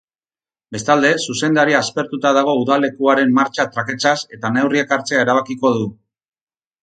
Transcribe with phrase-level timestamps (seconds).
[0.75, 5.85] Bestalde, zuzendaria aspertuta dago udalekuaren martxa traketsaz eta neurriak hartzea erabakiko du.